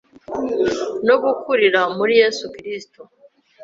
no 1.07 1.15
gukurira 1.23 1.81
muri 1.97 2.13
Yesu 2.21 2.43
Kirisitu 2.53 3.01